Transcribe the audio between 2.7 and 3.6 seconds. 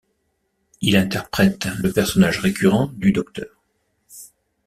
du Dr.